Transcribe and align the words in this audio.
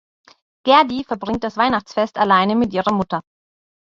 Gerdi 0.65 1.03
verbringt 1.05 1.43
das 1.43 1.57
Weihnachtsfest 1.57 2.17
alleine 2.17 2.55
mit 2.55 2.73
ihrer 2.73 2.91
Mutter. 2.91 3.21